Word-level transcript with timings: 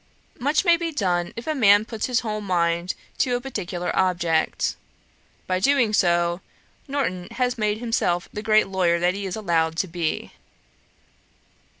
'Much 0.39 0.65
may 0.65 0.77
be 0.77 0.91
done 0.91 1.31
if 1.35 1.45
a 1.45 1.53
man 1.53 1.85
puts 1.85 2.07
his 2.07 2.21
whole 2.21 2.41
mind 2.41 2.95
to 3.19 3.35
a 3.35 3.39
particular 3.39 3.95
object. 3.95 4.75
By 5.45 5.59
doing 5.59 5.93
so, 5.93 6.41
Norton 6.87 7.27
has 7.33 7.55
made 7.55 7.77
himself 7.77 8.27
the 8.33 8.41
great 8.41 8.65
lawyer 8.65 8.97
that 8.99 9.13
he 9.13 9.27
is 9.27 9.35
allowed 9.35 9.75
to 9.75 9.87
be.' 9.87 10.31